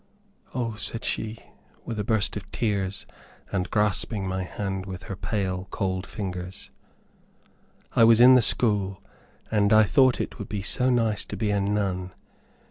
"O," 0.55 0.77
said 0.77 1.03
she, 1.05 1.37
with 1.85 1.99
a 1.99 2.03
burst 2.03 2.35
of 2.35 2.51
tears, 2.51 3.05
and 3.51 3.69
grasping 3.69 4.27
my 4.27 4.41
hand 4.41 4.87
with 4.87 5.03
her 5.03 5.15
pale, 5.15 5.67
cold 5.69 6.07
fingers, 6.07 6.71
"I 7.95 8.03
was 8.05 8.19
in 8.19 8.33
the 8.33 8.41
school, 8.41 8.99
and 9.51 9.71
I 9.71 9.83
thought 9.83 10.19
it 10.19 10.39
would 10.39 10.49
be 10.49 10.63
so 10.63 10.89
nice 10.89 11.23
to 11.25 11.37
be 11.37 11.51
a 11.51 11.61
nun! 11.61 12.13